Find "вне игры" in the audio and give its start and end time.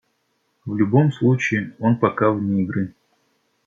2.31-2.95